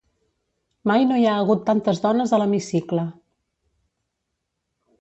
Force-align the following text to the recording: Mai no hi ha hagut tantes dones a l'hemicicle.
Mai 0.91 1.05
no 1.09 1.19
hi 1.23 1.27
ha 1.31 1.35
hagut 1.41 1.61
tantes 1.67 2.01
dones 2.07 2.35
a 2.37 2.41
l'hemicicle. 2.43 3.07